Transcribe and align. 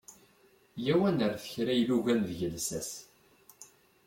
Yya-w 0.83 1.01
ad 1.09 1.13
nerret 1.17 1.45
kra 1.53 1.73
ilugan 1.81 2.19
deg 2.29 2.39
llsas. 2.53 2.89